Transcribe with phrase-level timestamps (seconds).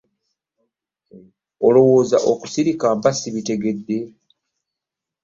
[1.67, 3.97] olowooza okusirika mba sibitegedde?